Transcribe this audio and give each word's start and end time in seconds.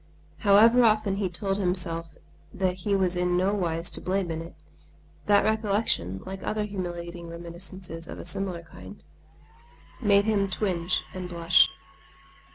However 0.39 0.83
often 0.83 1.17
he 1.17 1.29
told 1.29 1.59
himself 1.59 2.15
that 2.51 2.73
he 2.77 2.95
was 2.95 3.15
in 3.15 3.37
no 3.37 3.53
wise 3.53 3.91
to 3.91 4.01
blame 4.01 4.31
in 4.31 4.41
it, 4.41 4.55
that 5.27 5.43
recollection, 5.43 6.21
like 6.25 6.41
other 6.41 6.63
humiliating 6.63 7.27
reminiscences 7.27 8.07
of 8.07 8.17
a 8.17 8.25
similar 8.25 8.63
kind, 8.63 9.03
made 10.01 10.25
him 10.25 10.49
twinge 10.49 11.03
and 11.13 11.29
blush. 11.29 11.69